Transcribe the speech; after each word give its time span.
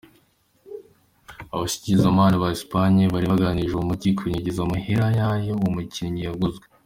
Abashikirizamanza 1.53 2.43
ba 2.43 2.49
Espagne 2.57 3.03
bari 3.13 3.25
bagirije 3.31 3.73
uwo 3.75 3.85
mugwi 3.89 4.09
kunyegeza 4.17 4.59
amahera 4.63 5.03
nyayo 5.15 5.53
uwo 5.59 5.69
mukinyi 5.75 6.21
yaguzwe. 6.27 6.65